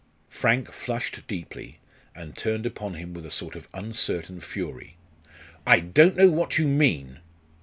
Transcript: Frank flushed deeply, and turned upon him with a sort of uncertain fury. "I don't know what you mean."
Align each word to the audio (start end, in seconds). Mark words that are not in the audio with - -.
Frank 0.31 0.71
flushed 0.71 1.27
deeply, 1.27 1.77
and 2.15 2.35
turned 2.35 2.65
upon 2.65 2.95
him 2.95 3.13
with 3.13 3.23
a 3.23 3.29
sort 3.29 3.55
of 3.55 3.67
uncertain 3.71 4.39
fury. 4.41 4.95
"I 5.63 5.79
don't 5.79 6.15
know 6.17 6.31
what 6.31 6.57
you 6.57 6.67
mean." 6.67 7.19